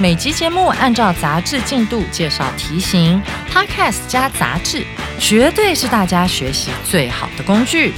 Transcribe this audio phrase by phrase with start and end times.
[0.00, 3.22] 每集节目按照杂志进度介绍题型
[3.52, 4.82] ，Podcast 加杂志，
[5.18, 7.92] 绝对是大家学习最好的工具。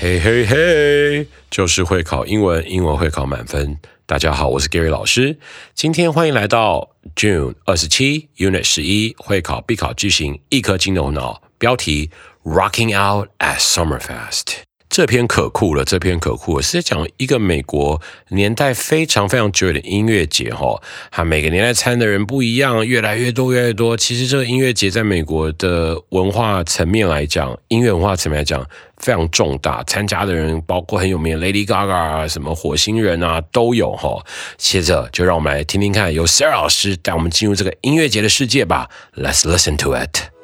[0.00, 3.76] 嘿嘿嘿，就是会考英文，英文会考满分。
[4.06, 5.40] 大家好，我是 Gary 老师，
[5.74, 11.42] 今天欢迎来到 June 二十七 Unit 十一会考必考句型，一颗金牛脑。
[11.58, 12.10] 标题
[12.44, 14.62] Rocking Out at Summerfest。
[14.88, 20.80] 这篇可酷了，这篇可酷了，是在讲一个美国年代非常非常久远的音乐节哈。
[21.10, 23.96] 它每个年代参的人不一样，越来越多，越来越多。
[23.96, 28.64] 其实这个音乐节在美国的文化层面来讲，音乐文化层面来讲
[28.96, 29.82] 非常重大。
[29.82, 34.24] 参加的人包括很有名的 Lady Gaga 啊，什么火星人啊都有哈。
[34.56, 38.88] 接着就让我们来听听看，由 Sarah 老师带我们进入这个音乐节的世界吧。
[39.14, 40.35] Let's listen to it.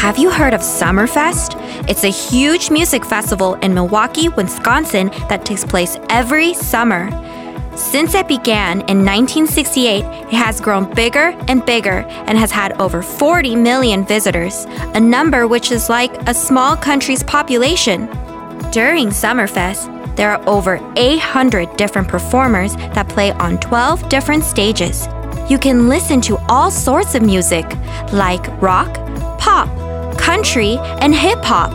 [0.00, 1.56] Have you heard of Summerfest?
[1.86, 7.10] It's a huge music festival in Milwaukee, Wisconsin that takes place every summer.
[7.76, 13.02] Since it began in 1968, it has grown bigger and bigger and has had over
[13.02, 18.06] 40 million visitors, a number which is like a small country's population.
[18.70, 25.06] During Summerfest, there are over 800 different performers that play on 12 different stages.
[25.50, 27.66] You can listen to all sorts of music,
[28.14, 28.94] like rock,
[29.38, 29.68] pop,
[30.30, 31.72] country, and hip hop.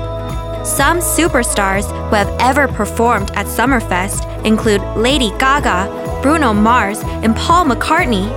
[0.65, 7.65] Some superstars who have ever performed at Summerfest include Lady Gaga, Bruno Mars, and Paul
[7.65, 8.27] McCartney.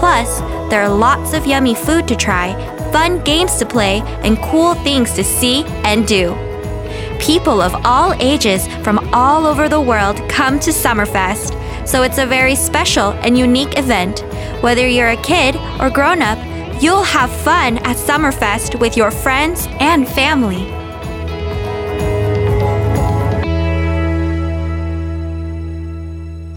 [0.00, 0.40] Plus,
[0.70, 2.46] there are lots of yummy food to try,
[2.92, 6.34] fun games to play, and cool things to see and do.
[7.20, 11.50] People of all ages from all over the world come to Summerfest,
[11.86, 14.20] so it's a very special and unique event.
[14.62, 16.38] Whether you're a kid or grown up,
[16.82, 20.64] You'll have fun at Summerfest with your friends and family.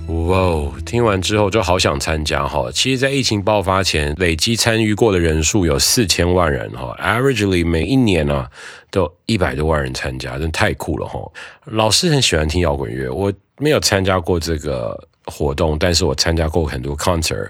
[0.08, 0.72] 哇哦！
[0.84, 2.72] 听完之后就好想参加哈。
[2.74, 6.98] 其实，在疫情爆发前，累积参与过的人数有四千万人哈。
[7.00, 8.50] Averagely 每一年啊，
[8.90, 11.20] 都一百多万人参加，真太酷了哈。
[11.66, 17.50] 老师很喜欢听摇滚乐，我没有参加过这个活动，但是我参加过很多 concert。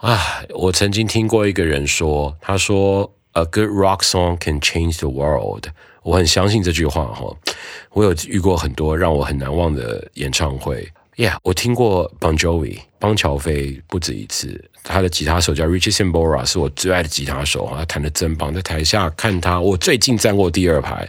[0.00, 3.02] 啊，我曾经听过一个人说，他说
[3.32, 5.66] ，A good rock song can change the world。
[6.02, 7.36] 我很相信这句话哈。
[7.92, 10.88] 我有遇过很多让我很难忘的演唱会。
[11.16, 14.64] Yeah，我听过 Bon Jovi，邦乔飞不止一次。
[14.82, 18.54] 他的吉他手叫 Richie Sambora，是我最爱的吉他手他弹的真棒。
[18.54, 21.06] 在台下看他，我最近站过第二排，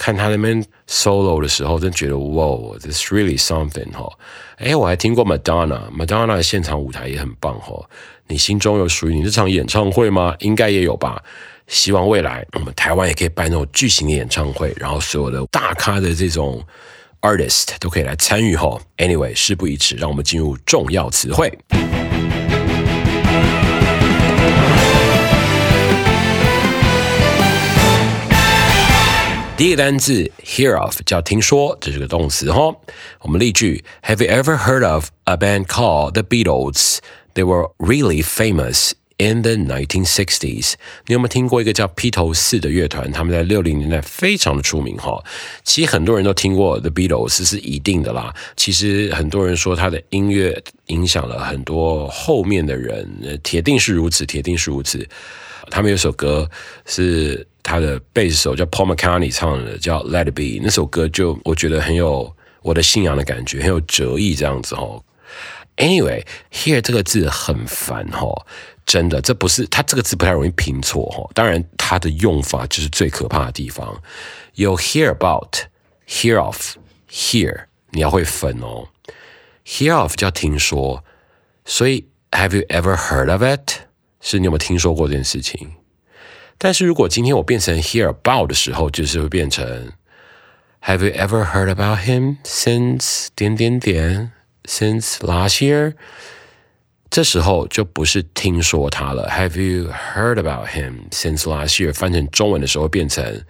[0.00, 4.10] 看他那边 solo 的时候，真觉得哇，this really something 哈。
[4.56, 7.84] 哎，我还听过 Madonna，Madonna 的现场舞台也很棒哈。
[8.26, 10.34] 你心中有属于你这场演唱会吗？
[10.38, 11.22] 应该也有吧。
[11.66, 16.64] 希望未来我们台湾也可以办那种巨型的演唱会，然后所有的大咖的这种
[17.20, 18.80] artist 都可以来参与哈。
[18.96, 21.52] Anyway，事不宜迟，让我们进入重要词汇。
[29.60, 32.74] 第一个单字 hear of 叫听说，这是个动词哈。
[33.20, 40.72] 我们例句：Have you ever heard of a band called the Beatles？They were really famous in the 1960s。
[41.08, 43.12] 你有没有听过一个叫披头士的乐团？
[43.12, 45.22] 他们在六零年代非常的出名哈。
[45.62, 48.34] 其实很多人都听过 The Beatles，是一定的啦。
[48.56, 55.06] 其实很多人说他的音乐影响了很多后面的人，铁定是如此，铁定是如此。
[55.70, 56.48] 他们有首歌
[56.84, 60.60] 是他的贝斯手叫 Paul McCartney 唱的，叫 Let It Be。
[60.62, 65.02] 那首歌就我觉得很有我的信仰的感觉，很有哲意这样子哦。
[65.76, 68.28] Anyway，here 这个字很烦哈，
[68.84, 71.30] 真的，这不是它这个字不太容易拼错哈。
[71.32, 74.02] 当然，它的用法就是最可怕的地方。
[74.56, 78.88] 有 hear about，hear of，hear，你要会分哦。
[79.64, 81.02] hear of 叫听说，
[81.64, 83.89] 所以 have you ever heard of it？
[84.20, 85.72] 是你有没有听说过这件事情？
[86.58, 89.92] 但是如果今天我变成 hear about 的时候，就是会变成
[90.82, 94.32] have you ever heard about him since 点点点
[94.64, 95.94] ？Since last year，
[97.08, 99.28] 这时候就不是听说他了。
[99.30, 101.92] Have you heard about him since last year？
[101.92, 103.42] 翻成中文的时候变成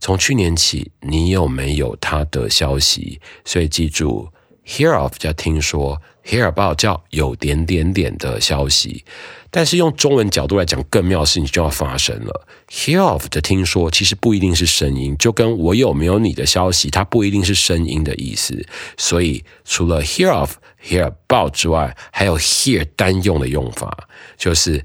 [0.00, 3.20] 从去年起，你有没有他的消息？
[3.44, 4.32] 所以记住
[4.66, 9.04] ，hear of 叫听说，hear about 叫有点点点的消息。
[9.50, 12.46] 但是用中文角度来讲，更妙的事情就要发生了。
[12.70, 18.66] Hear of 的听说其实不一定是声音，就跟我有没有你的消息，它不一定是声音的意思。
[18.96, 24.08] 所以除了 hear of、hear about 之外，还有 hear 单用的用法，
[24.38, 24.82] 就是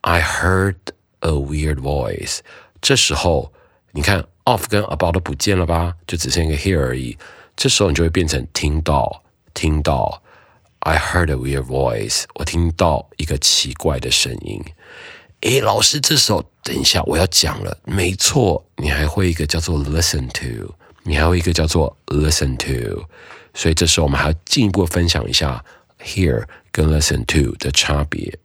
[0.00, 0.74] I heard
[1.20, 2.38] a weird voice。
[2.80, 3.52] 这时候
[3.92, 7.16] 你看 of 跟 about 都不见了吧，就只剩一个 hear 而已。
[7.60, 9.22] 这时候你就会变成听到，
[9.52, 10.22] 听到。
[10.78, 12.24] I heard a weird voice。
[12.36, 14.64] 我听到一个奇怪的声音。
[15.42, 17.76] 诶，老师，这时候等一下我要讲了。
[17.84, 20.72] 没错，你还会一个叫做 listen to，
[21.02, 23.04] 你还会一个叫做 listen to。
[23.52, 25.62] 所以这时候我们还要进一步分享一下
[26.02, 26.42] hear
[26.72, 28.38] 跟 listen to 的差别。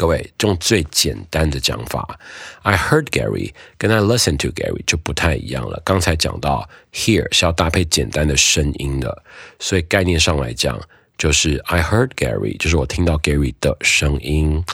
[0.00, 2.18] 各位用最简单的讲法
[2.62, 5.78] ，I heard Gary 跟 I listen to Gary 就不太一样了。
[5.84, 9.22] 刚才讲到 hear 是要搭配简单的声音的，
[9.58, 10.80] 所以概念上来讲。
[11.18, 14.64] 就是 I heard Gary，就是我听到 Gary 的声音。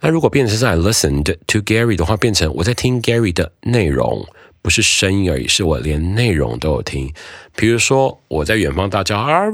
[0.00, 4.26] 那如果变成是 I listened to Gary 的话，变成我在听 Gary 的内容，
[4.62, 7.14] 不是声音而已，是我连内容都有听。
[7.54, 9.48] 比如说我在远方大叫啊，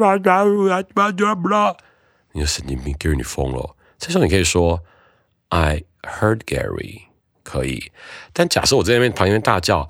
[2.32, 3.76] 你神经病 Gary 你疯了。
[3.98, 4.80] 这时候你可以说
[5.48, 7.08] I heard Gary。
[7.44, 7.92] 可以，
[8.34, 9.88] 但假设我在那边旁边大叫，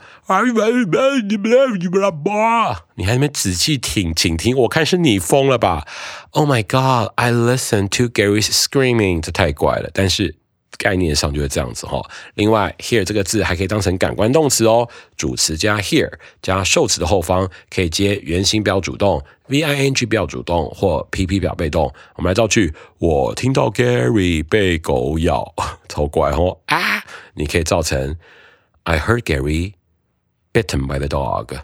[2.95, 5.85] 你还那边仔细听，请听，我看是你疯了吧
[6.31, 7.13] ？Oh my god!
[7.17, 10.37] I listened to Gary's screaming，这太怪了，但是。
[10.77, 12.01] 概念上就是这样子哈。
[12.35, 14.89] 另外，here 这个字还可以当成感官动词哦。
[15.17, 16.13] 主词加 here
[16.43, 21.93] 加受词的后方可以接原形表主动、V-I-N-G 表主动或 P-P 表被动。
[22.17, 25.55] 我们来造句：我听到 Gary 被狗咬，
[25.89, 27.03] 超怪哦啊！
[27.35, 28.17] 你可以造成
[28.85, 29.73] I heard Gary
[30.53, 31.59] bitten by the dog。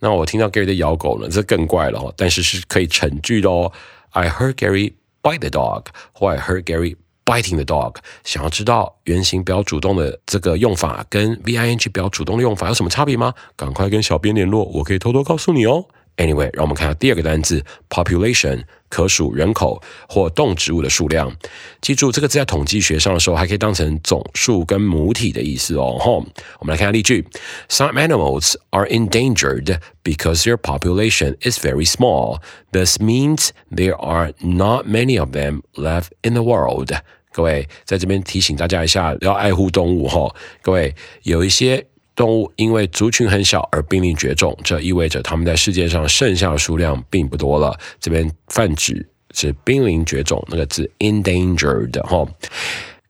[0.00, 2.12] 那我听到 Gary 在咬狗呢，这更怪了哦。
[2.16, 3.72] 但是是可以成句的哦。
[4.10, 6.96] I heard Gary bite the dog，或 I heard Gary。
[7.27, 7.95] Biting the dog，
[8.25, 13.33] 想要知道原形表主动的这个用法跟 VING 表主动的用法有什么差别吗？
[13.55, 15.85] 赶快跟小编联络，我可以偷偷告诉你哦。
[16.17, 21.35] Anyway，让我们看下第二个单字 population，可数人口或动植物的数量。
[21.81, 25.97] 记住这个字在统计学上的时候，还可以当成总数跟母体的意思哦。
[25.99, 26.23] 吼，
[26.59, 27.25] 我们来看下例句：
[27.67, 32.41] Some animals are endangered because their population is very small.
[32.71, 36.95] This means there are not many of them left in the world.
[37.38, 40.28] 各位在这边提醒大家一下，要爱护动物哈。
[40.60, 40.92] 各位
[41.22, 41.86] 有一些
[42.16, 47.78] 动物因为族群很小而濒临绝种，这意味着它们在世界上剩下的数量并不多了。
[48.00, 52.26] 这边泛指是濒临绝种那个字 endangered 哈，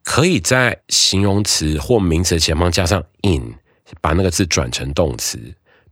[0.04, 3.54] 可以在形容词或名词前方加上 in，
[4.02, 5.40] 把那个字转成动词。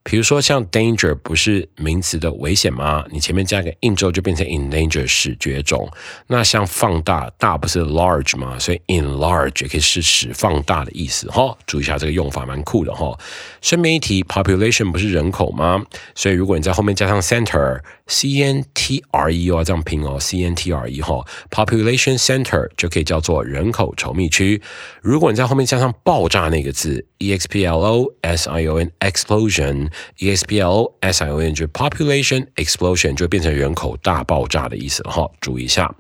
[0.09, 3.05] 比如说像 danger 不是名词的危险吗？
[3.11, 5.91] 你前面加个 in 之后就变成 in danger 使绝种。
[6.29, 8.57] 那像放大大不是 large 吗？
[8.57, 11.59] 所以 enlarge 也可以是使放大的意思哈。
[11.67, 13.19] 注意一下这个用法蛮酷的哈。
[13.61, 15.85] 顺便一提，population 不是人口吗？
[16.15, 24.63] 所以如果你在后面加上 center c n t r e 哦，这样拼哦 c n t r e 哈，population center 就可以叫做人口稠密区。
[25.03, 29.91] 如果你在后面加上爆炸那个字 e x p l o s i o n explosion。
[30.19, 35.95] Explosion 就是 population explosion 就变成人口大爆炸的意思哈，注意一下。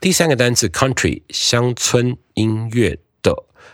[0.00, 2.98] 第三个单词 country 乡村音乐。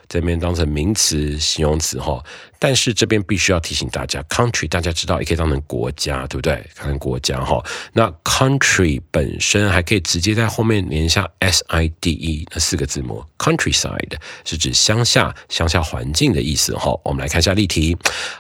[0.09, 2.23] 这边当成名词、形容词哈，
[2.59, 6.65] 但是这边必须要提醒大家，country 大家知道也可以当成国家，对不对？
[6.75, 16.99] 看国家哈，那 country 本身还可以直接在后面连下 s i d e 那四个字母，countryside 是指乡下、乡下环境的意思哈。
[17.05, 17.97] 我们来看一下例题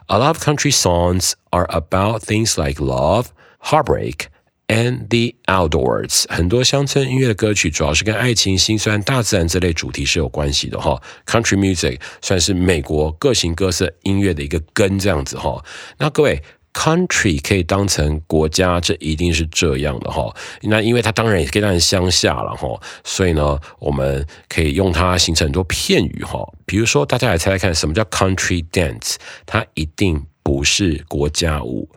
[0.07, 3.27] ，A lot of country songs are about things like love,
[3.63, 4.27] heartbreak.
[4.69, 11.01] And the outdoors，很多乡村音乐的歌曲主要是跟爱情、心酸、大自然这类主题是有关系的哈。
[11.25, 15.65] Country music 算是美国各型各色音乐的一个根，这样子哈。
[15.99, 16.43] 那各位
[16.75, 20.35] ，country 可以当成国家，这一定是这样的哈。
[20.63, 22.69] 那因为它当然也可以当成乡下了哈，
[23.05, 26.45] 所以呢，我们可以用它形成很多片语哈。
[26.67, 29.15] 比如说，大家来猜猜看，什么叫 country dance？
[29.47, 31.89] 它一定不是国家舞。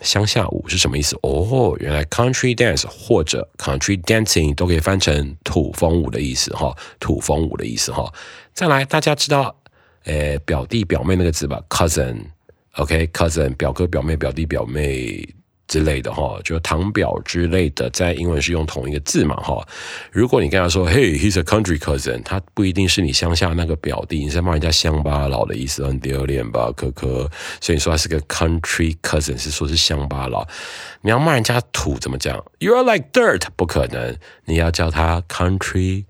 [0.00, 1.16] 乡下舞是什么意思？
[1.22, 8.12] 哦，原来 country dance 或者 country dancing 都可以翻成土风舞的意思哈，土风舞的意思哈。
[8.54, 9.54] 再来，大家知道，
[10.04, 15.22] 诶，表弟表妹那个字吧？cousin，OK，cousin，表哥表妹表弟表妹，
[15.70, 19.64] 之类的哈，就堂表之类的，在英文是用同一个字嘛哈。
[20.10, 27.30] 如果你跟他说，Hey，he's a country cousin，他不一定是你乡下那个表弟，你在骂人家乡巴佬的意思，很丢脸吧，可可。
[27.60, 30.44] 所以你说他是个 country cousin，是说是乡巴佬。
[31.02, 34.16] 你要骂人家土怎么讲？You are like dirt，不可能。
[34.46, 36.04] 你要叫他 country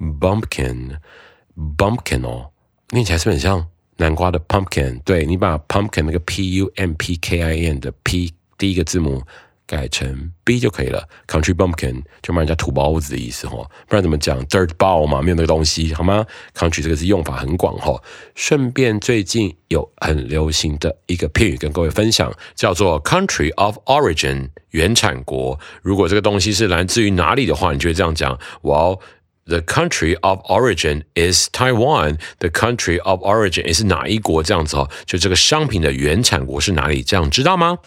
[0.00, 2.48] bumpkin，bumpkin 哦，
[2.88, 5.02] 念起来是不是很像南瓜的 pumpkin？
[5.02, 8.32] 对你把 pumpkin 那个 p u m p k i n 的 p。
[8.62, 9.20] 第一个字母
[9.66, 18.00] 改成 B 就可以了，Country Bumpkin 就骂人家土包子的意思哈，不然怎么讲 Dirt Ball 嘛，没有那个东西好吗？Country 这个字用法很广哈。
[18.36, 25.58] 顺便最近有很流行的一个片语跟各位分享，叫做 Country of Origin 原产国。
[25.82, 28.96] 如果这个东西是来自于哪里的话，你就会这样讲，哇。
[29.44, 32.18] The country of origin is Taiwan.
[32.38, 34.40] The country of origin is 哪一国？
[34.42, 37.02] 这样子哦，就这个商品的原产国是哪里？
[37.02, 37.78] 这样知道吗？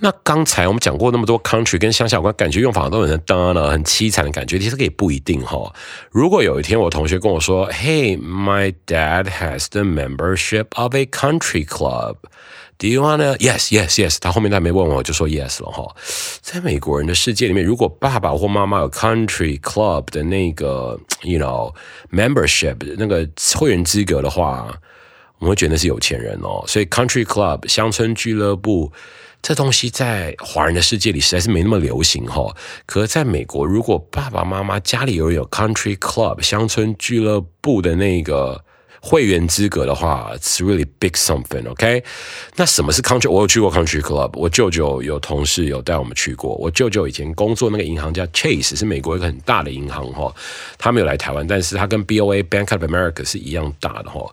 [0.00, 4.58] 那刚才我们讲过那么多 country 跟乡下有关，感觉用法都很当了，很凄惨的感觉。
[4.58, 5.72] 其实也不一定哈。
[6.10, 12.16] 如果有一天我同学跟我说，Hey, my dad has the membership of a country club.
[12.78, 13.36] Do you wanna?
[13.38, 14.18] Yes, yes, yes.
[14.20, 15.96] 他后面他没问我，就说 yes 了哈。
[16.40, 21.74] 在美国人的世界里面，如果爸爸或妈妈有 country club 的那个，you know
[22.12, 24.72] membership 那个会员资格的话，
[25.38, 26.62] 我们会觉得是有钱人哦。
[26.68, 28.92] 所以 country club 乡村俱乐部
[29.42, 32.54] 这东西在华人的世界里实在是没那么流行哈。
[32.86, 38.64] 可是在美国，如果爸爸妈妈家里有有 country club 乡村俱乐部的那个。
[39.05, 42.03] 会员资格的话，it's really big something，OK？
[42.55, 43.29] 那什么是 country？
[43.29, 46.55] 我有去过 country club，我舅舅有同事有带我们去过。
[46.55, 50.33] 我舅舅以前工作那个银行叫 Chase，是美国一个很大的银行哈。
[50.77, 54.25] 他没有来台湾，但是他跟 BOA Bank of America 是一样大的哈。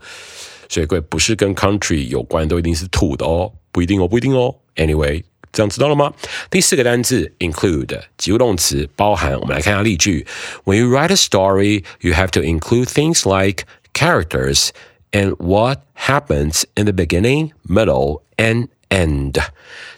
[0.68, 4.54] 所以各位不是跟 country 有关都一定是土的哦，不一定哦，不一定哦。
[4.76, 6.12] Anyway，这样知道了吗？
[6.48, 9.32] 第四个单字 include 及物动词包含。
[9.40, 10.24] 我们来看一下例句：
[10.64, 13.64] When you write a story, you have to include things like
[13.95, 14.69] characters
[15.11, 19.41] and what happens in the beginning, middle, and end。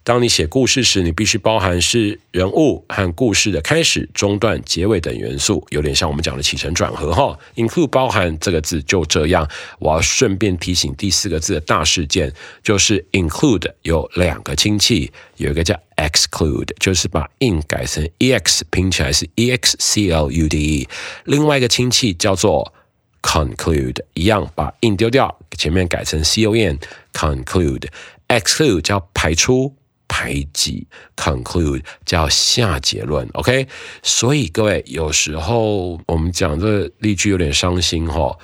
[0.04, 7.38] 当你写故事时，你必须包含是人物和故事的开始、中段、结尾等元素，有点像我们讲的起承转合哈。
[7.56, 9.46] include 包含这个字就这样。
[9.80, 12.32] 我要顺便提醒第四个字的大事件，
[12.64, 20.88] 就是 include 有两个亲戚，有一个叫 exclude，就是把 in 改成 ex 拼起来是 e x c l u d e，
[21.26, 22.74] 另外一个亲戚叫做
[23.22, 26.80] conclude 一样，把 in 丢掉，前面改成 con。
[27.14, 29.74] conclude，exclude 叫排除、
[30.08, 33.28] 排挤，conclude 叫下结论。
[33.34, 33.68] OK，
[34.04, 38.38] 所以各位有时候我们讲这例句有点伤心哈。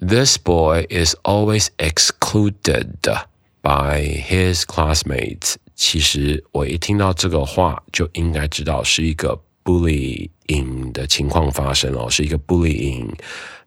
[0.00, 2.96] This boy is always excluded
[3.62, 5.54] by his classmates。
[5.76, 13.08] 其实我一听到这个话，就应该知道是一个 bullying 的情况发生哦，是一个 bullying。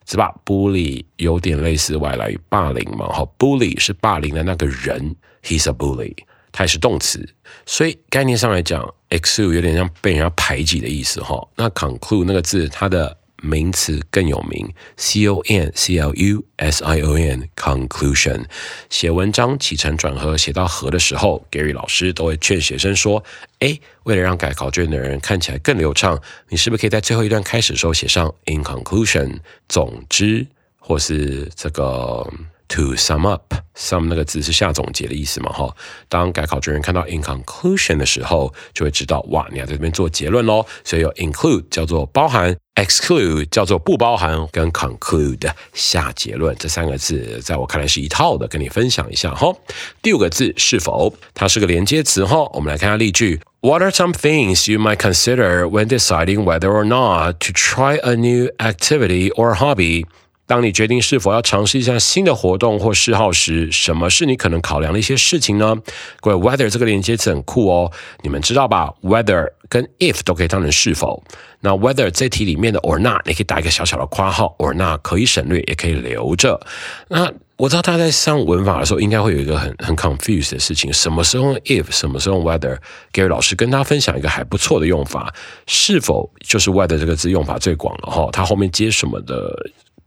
[0.06, 3.06] 是吧？bully 有点类似外来语霸凌嘛？
[3.08, 6.14] 哈，bully 是霸凌的那个人，he's a bully，
[6.52, 7.28] 它也是动词，
[7.66, 11.46] 所以概念上来讲，exclude 有点像被人家排挤的意思哈。
[11.56, 18.44] 那 conclude 那个字，它的名词更有名，c o n c l u s i o n conclusion。
[18.88, 23.24] 写文章起承转合写到合的时候，Gary 老师都会劝学生说
[23.60, 30.46] ：“哎，为了让改考卷的人看起来更流畅，你是不是可以在最后一段开始的时候写上 in conclusion，总之，
[30.78, 32.26] 或是这个。”
[32.69, 35.53] To sum up，sum 那个字是下总结的意思嘛？
[35.53, 35.71] 哈，
[36.09, 40.65] 当改考卷人看到 in conclusion 的时候，就会知道哇，你要在这边做结论喽。
[40.83, 49.53] 所以有 include 叫做包含，exclude 叫做不包含，跟 conclude 下结论这三个字，在我看来是一套的，跟你分享一下哈。
[50.01, 52.49] 第五个字是否，它是个连接词哈。
[52.53, 58.49] 我们来看下例句：What are some things you might consider when deciding whether or not to try a new
[58.57, 60.05] activity or hobby？
[60.50, 65.76] 当你决定是否要尝试一下新的活动或嗜好时，什么是你可能考量的一些事情呢？
[66.20, 67.92] 各位，whether 这个连接词很酷哦，
[68.24, 71.22] 你们知道吧？whether 跟 if 都可以当成是否。
[71.60, 76.60] 那 whether 这题里面的 or not，你可以打一个小小的括号，or not 可以省略，也可以留着。
[77.06, 85.32] 那我知道大家在上文法的时候，应该会有一个很很 confused 的事情：什么时候用 if，什么时候用 whether？Gary 老师跟大家分享一个还不错的用法，
[85.68, 88.28] 是否就是 whether 这个字用法最广了哈？
[88.32, 89.54] 它后面接什么的？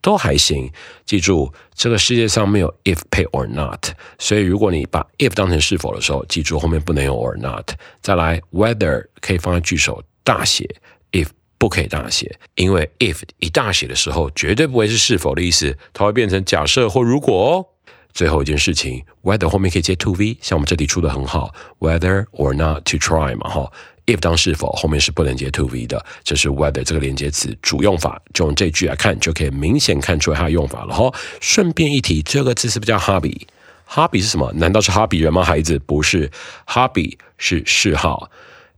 [0.04, 0.70] 都还行，
[1.06, 3.88] 记住这个世界上没有 if pay or not，
[4.20, 7.72] 所以如果你把 if 当成是否的时候，记住后面不能用 or not。
[8.02, 10.70] 再来 whether 可以放在句首大写
[11.14, 17.70] ，if 不可以大写，因为 if 一大写的时候绝对不会是是否的意思，它会变成假设或如果。
[18.14, 23.72] 最后一件事情，whether 后面可以接 to v，像我们这里出的很好，whether or not to try 嘛，哈。
[24.06, 31.14] If 当是否后面是不能接 to v 的，这是 whether 这个连接词主用法，就用这句来看，就可以明显看出它的用法了哈。
[31.40, 34.52] 顺便一提，这个字是不是叫 hobby？hobby 是什么？
[34.54, 35.44] 难道是 hobby 人吗？
[35.44, 36.30] 孩子，不是
[36.68, 38.30] ，hobby 是嗜好。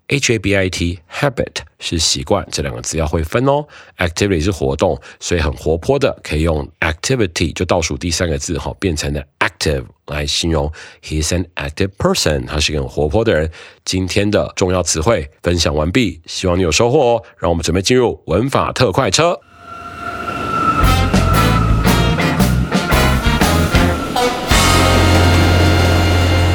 [0.08, 3.66] H A B I T habit 是习惯，这两个字要会分哦。
[3.98, 10.72] Activity 是活动，所以很活泼的，可以用 activity 就倒数第三个字哈，变成了 active 来形容。
[11.02, 13.50] He's an active person，他是一个很活泼的人。
[13.84, 17.24] 今天的重要词汇分享完毕，希望你有收获哦。
[17.40, 19.40] 让我们准备进入文法特快车。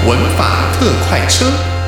[0.07, 1.79] 文法特快车。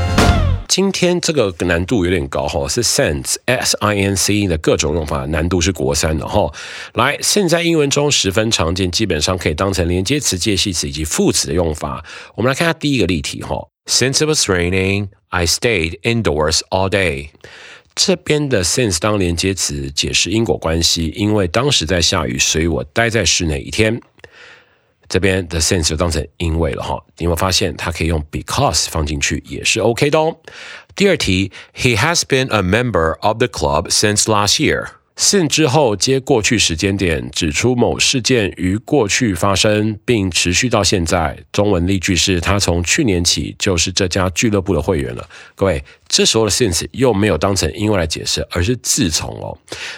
[0.74, 6.50] 今天这个难度有点高哈，是 since s i n c 的各种用法，难度是国三的哈。
[6.94, 12.02] 来，现在英文中十分常见，基本上可以当成连接词、介系词以及副词的用法。
[12.36, 13.68] 我们来看下第一个例题哈。
[13.84, 17.28] Since it was raining, I stayed indoors all day。
[17.94, 24.00] 这边的 since 当连接词解释因果关系，因为当时在下雨，所以我待在室内一天。
[25.09, 30.37] 这边的 since 就当成因为了哈，你有没有发现它可以用 because 放进去也是 OK 的哦。
[30.95, 34.87] 第二题，He has been a member of the club since last year。
[35.16, 41.38] Sin 之后接过去时间点，指出某事件于过去发生并持续到现在。
[41.52, 45.28] 中文例句是：他从去年起就是这家俱乐部的会员了。
[45.54, 49.56] 各位，这时候的 since 又没有当成因为来解释，而是自从哦。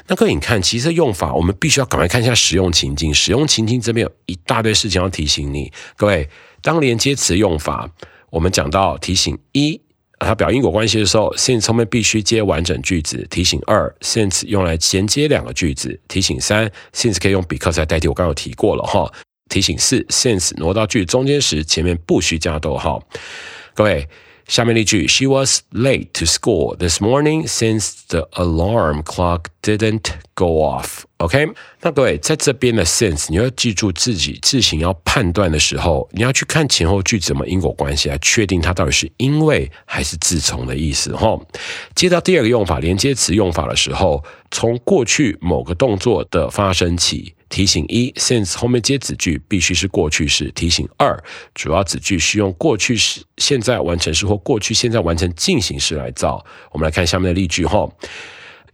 [0.08, 3.14] 那各位，你看，其实用法我们必须要赶快看一下使用情境。
[3.14, 5.72] 使用情境这边有一大堆事情要提醒你。
[5.96, 6.28] 各位，
[6.60, 7.88] 当连接词用法，
[8.30, 9.80] 我们讲到提醒一。
[10.24, 13.26] 它表因果关系的时候，since 后面必须接完整句子。
[13.30, 16.00] 提醒二，since 用来衔接两个句子。
[16.08, 19.12] 提醒三，since 可以用 because 来代替，我刚刚有提过了哈。
[19.48, 23.06] 提醒四，since 挪到句子中间时，前面不需加逗号。
[23.74, 24.08] 各位。
[24.46, 31.04] 下面一句，She was late to school this morning since the alarm clock didn't go off.
[31.16, 31.48] OK，
[31.80, 41.40] 那各位在这边的 since，你要记住自己自行要判断的时候，你要去看前后句子怎么因果关系来确定它到底是因为还是自从的意思哈。
[41.94, 47.34] 接到第二个用法，连接词用法的时候，从过去某个动作的发生起。
[47.54, 50.50] 提醒一，since 后面接子句必须是过去式。
[50.56, 51.16] 提醒二，
[51.54, 56.44] 主要子句是用过去式、现在完成式或过去现在完成进行式来造。
[56.72, 57.88] 我们来看下面的例句哈。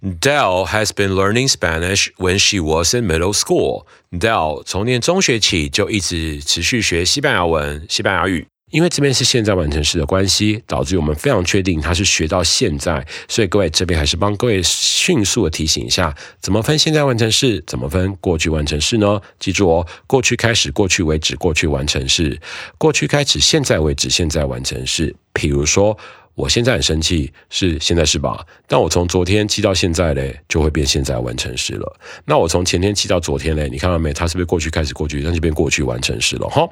[0.01, 3.85] Dell has been learning Spanish when she was in middle school.
[4.13, 8.47] Dell 从念中学起就一直持续学西班牙文、西班牙语。
[8.71, 19.21] 因为这边是现在完成式的关系，导致我们非常确定它是学到现在，所以各位这边还是帮各位迅速的提醒一下，怎么分现在完成式，怎么分过去完成式呢？
[19.39, 22.37] 记住哦，过去开始，过去为止，过去完成式；
[22.79, 25.15] 过去开始，现在为止，现在完成式。
[25.33, 25.97] 比如说。
[26.41, 28.47] 我现在很生气，是现在是吧？
[28.67, 32.01] 但我从昨天气到现在嘞，就会变现在完成时了。
[32.25, 34.11] 那我从前天气到昨天嘞，你看到没？
[34.15, 36.67] 它是不是过去开始过去，那就变过去完成时了哈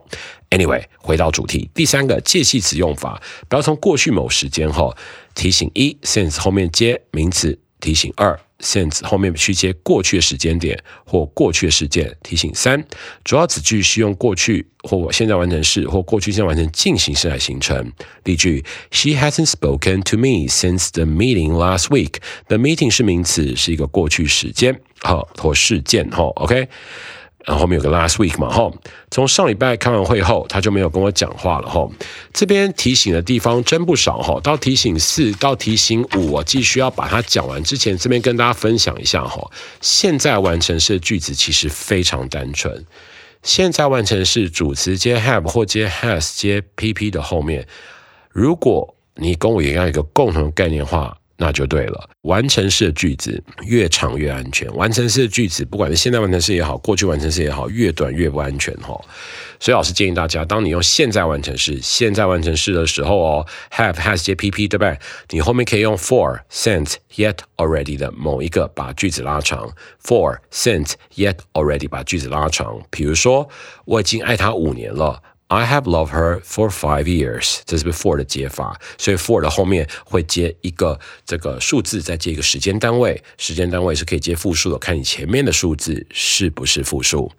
[0.49, 4.97] ？Anyway，回到主题，第三个介系词用法，不要从过去某时间哈。
[5.35, 7.59] 提醒一，since 后面接名词。
[7.81, 12.17] 提醒二，since 后面去接过去的时间点或过去的事件。
[12.23, 12.85] 提醒三，
[13.25, 17.93] 主要子句是用过去或现在完成式或过去现在完成进行式来形成。
[18.25, 22.17] 例句：She hasn't spoken to me since the meeting last week.
[22.49, 26.69] The meeting 是名词，是一个过去时间，好或事件，哈，OK。
[27.49, 28.71] 然后后面有个 last week 嘛，哈，
[29.11, 31.89] 从上礼拜开完会后，他就没有跟我讲话了，哈。
[32.31, 34.39] 这边提醒的地方真不少，哈。
[34.43, 39.51] 到提醒四到提醒五，我继续要把它讲完之前，这边跟大家分享一下，哈。
[39.81, 42.85] 现在完成式的句子其实非常单纯，
[43.43, 47.67] 现在完成式主词接 have 或接 has 接 pp 的后面，
[48.31, 51.18] 如果你跟我一样一个共同概念化。
[51.39, 52.11] 那就对了。
[52.23, 54.69] 完成式的句子越长越安全。
[54.75, 59.01] 完成式的句子，不管是现在完成式也好，过去完成式也好，越短越不安全哈。
[59.61, 64.99] 所以老师建议大家，当你用现在完成式、现在完成式的时候哦，have has 接 pp 对不对？
[65.31, 69.73] 你后面可以用 for since yet already 的某一个把句子拉长。
[70.05, 72.81] for since yet already 把句子拉长。
[72.91, 73.49] 比如说，
[73.85, 75.23] 我已经爱他五年了。
[75.48, 83.22] I have loved her for five years，这是 before 的接法，所以 for 的后面会接一个这个数字，再接一个时间单位。
[83.38, 87.32] 时间单位是可以接复数的，看你前面的数字是不是复数。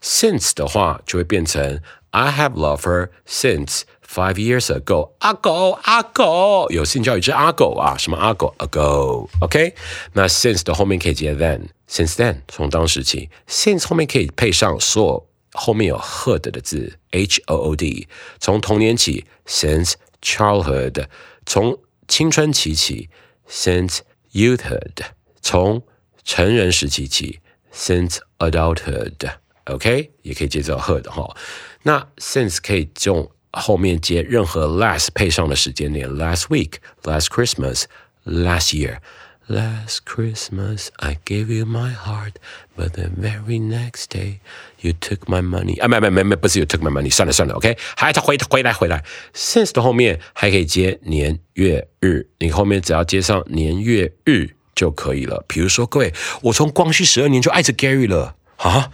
[0.00, 5.10] Since 的话就会变成 I have loved her since five years ago。
[5.18, 8.54] 阿狗，阿狗，有性教育之阿狗啊，什么阿狗？
[8.58, 9.74] Ago，OK？
[10.14, 15.28] 那 since 的后面可以接 then，since then 从当时起，since 后面可以配上所有。
[15.52, 18.06] 后面有 hood 的字，h o o d，
[18.38, 21.06] 从童年起，since childhood，
[21.46, 23.08] 从青春期起，
[23.48, 24.00] since
[24.32, 25.06] youthhood，
[25.40, 25.82] 从
[26.22, 27.40] 成人时期起，
[27.72, 31.36] since adulthood，OK，、也可以接着 hood 哈。
[31.82, 42.34] 那 since 可以用后面接任何 last 配上的时间点，last week、last Christmas、last year。Last Christmas I gave you my heart,
[42.76, 44.40] but the very next day
[44.83, 45.81] you took my money.
[45.81, 47.75] 啊，没没没没，不是 you took my money，算了算了，OK。
[47.97, 55.43] 还他回回来回来，since 的后面还可以接年月日，你后面只要接上年月日就可以了。
[55.47, 58.91] 比如说，各位，我从光绪十二年就爱着 Gary 了啊，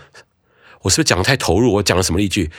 [0.84, 1.74] 我是不是讲得太投入？
[1.74, 2.50] 我讲了什么例句？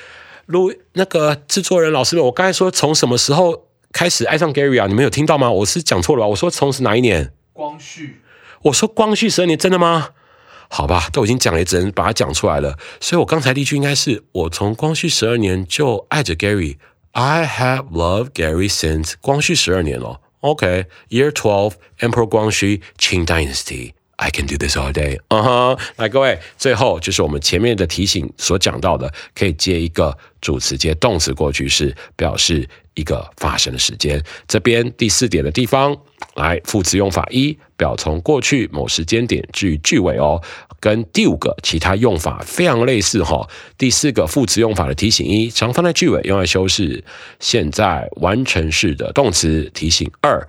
[0.47, 4.87] 录那个制作人老师们，我刚才说从什么时候开始爱上 Gary 啊？
[4.87, 5.51] 你们有听到吗？
[5.51, 6.27] 我是讲错了吧？
[6.27, 7.33] 我说从是哪一年？
[7.53, 8.21] 光绪
[8.63, 10.11] 我说光绪十二年，真的吗？
[10.73, 12.79] 好吧，都已经讲了，也只能把它讲出来了。
[13.01, 16.77] 所以我刚才例句应该是我从光绪十二年就爱着 Gary。
[17.11, 20.21] I have loved Gary since 光绪十二年了。
[20.41, 23.95] OK，Year、twelve Emperor 光绪 Qing Dynasty。
[24.15, 25.19] I can do this all day。
[25.29, 34.23] 嗯哼，来各位，最后就是我们前面的提醒所讲到的，可以接一个主词接动词过去式，表示一个发生的时间。
[34.47, 35.97] 这边第四点的地方，
[36.35, 40.41] 来副词用法一，表从过去某时间点至于句尾哦，
[40.79, 47.03] 跟第五个其他用法非常类似哈、第四个副词用法的提醒一，常放在句尾，用来修饰
[47.39, 49.71] 现在完成式的动词。
[49.75, 50.47] 提醒二。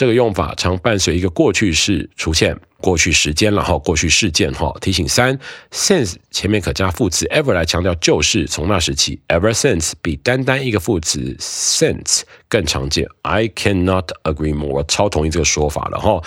[0.00, 4.74] 这个用法常伴随一个过去式出现，过去时间，然后过去事件哈。
[4.80, 5.38] 提醒三
[5.70, 13.06] ，since 前面可加副词 ever 来强调旧事，从那时起，ever since 比单单一个副词 since 更常见。
[13.20, 16.22] I cannot agree more，我超同意这个说法了哈。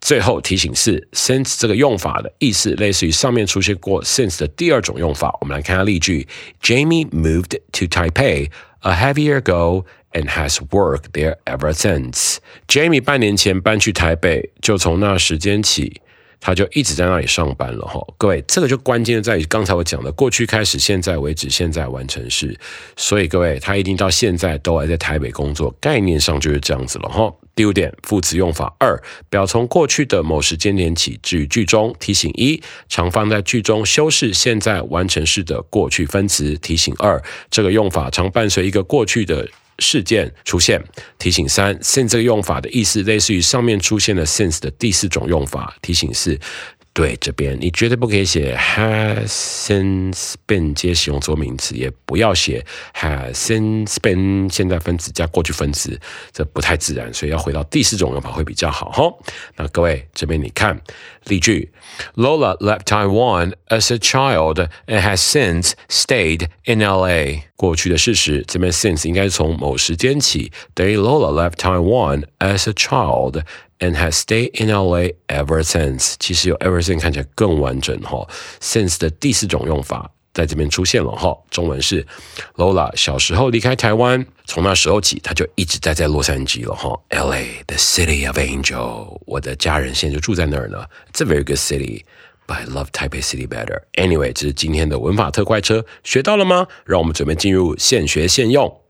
[0.00, 5.36] 最后提醒是，since 这个用法的意思类似于上面出现过 since 的第二种用法。
[5.42, 6.26] 我们来看下例句
[6.62, 8.48] ：Jamie moved to Taipei
[8.80, 12.38] a heavier ago and has worked there ever since.
[12.66, 16.00] Jamie 半年前搬去台北，就从那时间起，
[16.40, 18.00] 他就一直在那里上班了哈。
[18.16, 22.56] 各位，这个就关键在于刚才我讲的过去开始，现在为止，现在完成式。
[22.96, 27.32] 所以各位，他一定到现在都还在台北工作，概念上就是这样子了哈。
[27.56, 29.00] 第五点，副词用法二，
[29.30, 31.94] 表从过去的某时间点起至于句中。
[32.00, 36.56] 提醒一，常放在句中修饰现在完成式的过去分词。
[36.56, 39.48] 提醒二，这个用法常伴随一个过去的。
[39.78, 40.82] 事件出现。
[41.18, 45.76] 提醒三，since 这个用法的意思类似于上面出现的 since 的第四种用法。
[45.82, 46.38] 提醒四，
[46.94, 56.00] 对这边你绝对不可以写 has since been 接形容词名词，也不要写 has since been 现在分词加过去分词，
[56.32, 59.12] 这不太自然，所以要回到第四种用法会比较好哈。
[59.56, 60.80] 那各位这边你看
[61.24, 61.72] 例句
[62.14, 67.42] ，Lola left Taiwan as a child and has since stayed in L.A.
[67.56, 73.42] 过去的事实，这边 since 应该是从某时间起，等于 Lola left Taiwan as a child
[73.78, 76.14] and has stayed in LA ever since。
[76.18, 78.26] 其实有 ever since 看起来更完整哈。
[78.60, 81.36] since 的第四种用法在这边出现了哈。
[81.50, 82.06] 中文是
[82.56, 86.98] Lola 小时候离开台湾，从那时候起，她就一直待在洛杉矶了哈。
[87.10, 90.84] LA the city of angel，我的家人现在就住在那儿呢。
[91.12, 92.02] It's a very good city。
[92.46, 93.84] But I love Taipei City better.
[93.94, 96.66] Anyway，这是今天的文法特快车，学到了吗？
[96.84, 98.82] 让我们准备进入现学现用。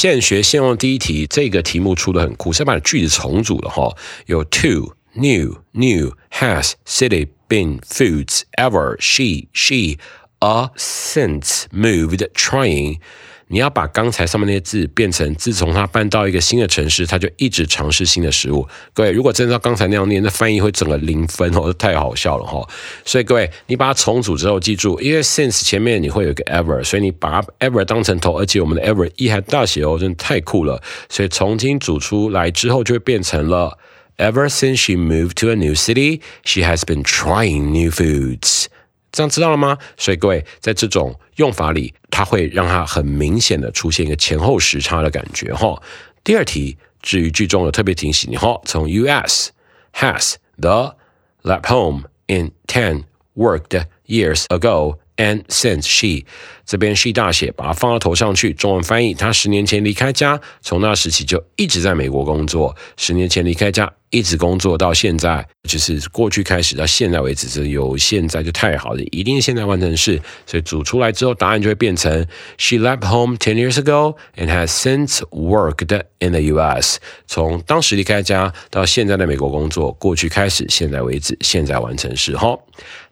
[0.00, 3.96] 现学现用第一题，这个题目出的很酷，先把句子重组了哈。
[4.26, 9.98] 有 to new new has city been foods ever she she
[10.38, 13.00] a since moved trying。
[13.48, 18.66] 你要把刚才上面那些字变成自从他搬到一个新的城市，他就一直尝试新的食物。
[18.92, 22.66] 各位，如果真的照刚才那样念，那翻译会整个零分哦，太好笑了哈。
[23.04, 30.82] 所以各位，你把它重组之后，记住，因为 since 前面你会有一个 ever，所以你把 ever 当成头，而且我们的 ever 一还大写哦，真的太酷了。
[31.08, 33.78] 所以重新组出来之后，就会变成了
[34.18, 38.66] ever since she moved to a new city, she has been trying new foods。
[39.10, 39.78] 这样知道了吗？
[39.96, 45.80] 所以各位在这种用法里，它会让它很明显的出现一个前后时差的感觉哈。
[46.22, 49.50] 第二题，至于句中的特别提醒你哈，从 U.S.
[49.94, 50.94] has the
[51.42, 56.24] lab home in ten worked years ago and since she
[56.64, 58.52] 这边 she 大写，把它放到头上去。
[58.52, 62.74] 中文翻译：他十年前离开家，从那时起就一直在美国工作。
[62.96, 70.20] 十年前离开家，一直工作到现在，就是过去开始到现在为止，这有现在就太好了，一定是现在完成式。
[70.46, 72.26] 所以组出来之后，答案就会变成
[72.58, 76.98] ：She left home ten years ago and has since worked in the U.S.
[77.26, 82.36] 从当时离开家到现在在美国工作，过去开始，现在为止，现在完成式。
[82.36, 82.58] 哈，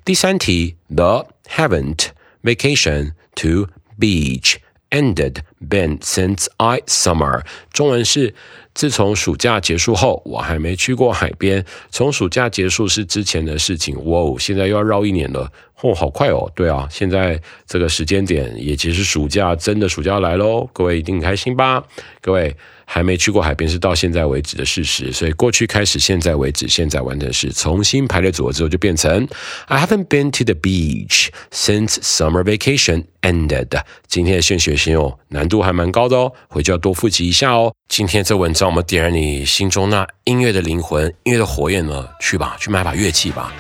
[0.05, 2.11] 第三题：The haven't
[2.43, 4.57] vacation to beach
[4.91, 7.43] ended been since I summer。
[7.73, 8.35] 中文是
[8.75, 11.65] 自从暑假结束后，我还没去过海边。
[11.91, 13.97] 从暑假结束是之前的事情。
[14.05, 15.51] 哇哦，现在又要绕一年了。
[15.83, 16.51] 哦，好快哦。
[16.55, 20.69] 对啊，现在这个时间点，也其实暑假真的暑假来喽。
[20.73, 21.85] 各位一定开心吧？
[22.21, 22.57] 各位。
[22.89, 29.29] 还没去过海边是到现在为止的事实，所以过去开始，现在为止，现在完成式重新排列组合之后就变成
[29.67, 33.83] I haven't been to the beach since summer vacation ended。
[34.07, 37.75] 今天的现学习哦，难度还蛮高的哦，回去要多复习一下哦。
[37.89, 43.53] 今天这文章我们点燃你心中那音乐的灵魂、音乐的火焰呢，去吧，去买把乐器吧。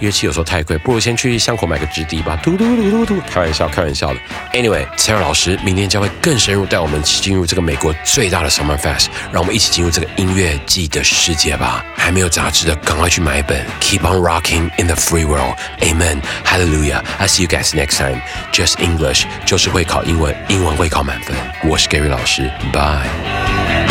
[0.00, 2.38] 乐器有时候太贵，不如先去巷口买个直笛吧。
[2.42, 4.20] 嘟嘟嘟嘟嘟，开玩笑，开玩笑的。
[4.52, 11.84] Anyway，Sarah 老师明天将会更深入带我们进入这个美国最大的 Summer Fest，让我们一起进入这个音乐季的世界吧。
[11.94, 13.64] 还没有杂志的，赶快去买一本。
[13.80, 15.54] Keep on rocking in the free world.
[15.80, 16.22] Amen.
[16.44, 17.02] Hallelujah.
[17.18, 18.20] I see you guys next time.
[18.52, 21.36] Just English 就是会考英文，英文会考满分。
[21.68, 23.89] 我是 Gary 老师，Bye。